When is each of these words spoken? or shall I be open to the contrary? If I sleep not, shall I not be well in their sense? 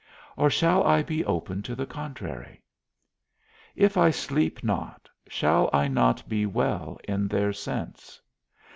or 0.35 0.49
shall 0.49 0.83
I 0.83 1.03
be 1.03 1.23
open 1.25 1.61
to 1.61 1.75
the 1.75 1.85
contrary? 1.85 2.63
If 3.75 3.97
I 3.97 4.09
sleep 4.09 4.63
not, 4.63 5.07
shall 5.27 5.69
I 5.71 5.89
not 5.89 6.27
be 6.27 6.47
well 6.47 6.97
in 7.03 7.27
their 7.27 7.53
sense? 7.53 8.19